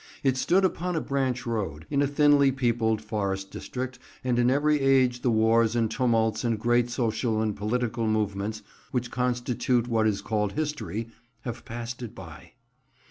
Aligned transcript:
It 0.23 0.35
stood 0.35 0.65
upon 0.65 0.95
a 0.95 0.99
branch 0.99 1.45
road, 1.45 1.85
in 1.91 2.01
a 2.01 2.07
thinly 2.07 2.51
peopled 2.51 3.03
forest 3.03 3.51
district, 3.51 3.99
and 4.23 4.39
in 4.39 4.49
every 4.49 4.79
age 4.79 5.21
the 5.21 5.29
wars 5.29 5.75
and 5.75 5.91
tumults 5.91 6.43
and 6.43 6.57
great 6.59 6.89
social 6.89 7.39
and 7.39 7.55
political 7.55 8.07
movements 8.07 8.63
which 8.89 9.11
constitute 9.11 9.87
what 9.87 10.07
is 10.07 10.23
called 10.23 10.53
"history" 10.53 11.09
have 11.41 11.65
passed 11.65 12.01
it 12.01 12.15
by. 12.15 12.53